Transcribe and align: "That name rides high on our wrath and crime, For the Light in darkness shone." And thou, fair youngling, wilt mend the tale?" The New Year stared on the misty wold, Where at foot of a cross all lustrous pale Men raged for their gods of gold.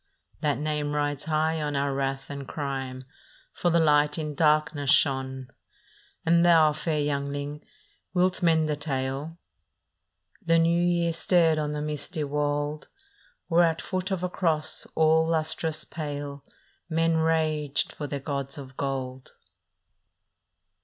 "That 0.41 0.57
name 0.57 0.93
rides 0.95 1.25
high 1.25 1.61
on 1.61 1.75
our 1.75 1.93
wrath 1.93 2.31
and 2.31 2.47
crime, 2.47 3.05
For 3.53 3.69
the 3.69 3.77
Light 3.77 4.17
in 4.17 4.33
darkness 4.33 4.89
shone." 4.89 5.49
And 6.25 6.43
thou, 6.43 6.73
fair 6.73 6.99
youngling, 6.99 7.63
wilt 8.11 8.41
mend 8.41 8.67
the 8.67 8.75
tale?" 8.75 9.37
The 10.47 10.57
New 10.57 10.81
Year 10.81 11.13
stared 11.13 11.59
on 11.59 11.69
the 11.69 11.83
misty 11.83 12.23
wold, 12.23 12.87
Where 13.47 13.63
at 13.63 13.79
foot 13.79 14.09
of 14.09 14.23
a 14.23 14.29
cross 14.29 14.87
all 14.95 15.27
lustrous 15.27 15.83
pale 15.85 16.43
Men 16.89 17.17
raged 17.17 17.93
for 17.93 18.07
their 18.07 18.19
gods 18.19 18.57
of 18.57 18.75
gold. 18.77 19.33